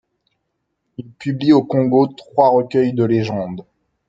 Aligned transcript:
Il 0.97 1.05
publie 1.11 1.51
au 1.53 1.61
Congo 1.61 2.07
trois 2.07 2.49
recueils 2.49 2.93
de 2.93 3.03
légendes. 3.03 3.65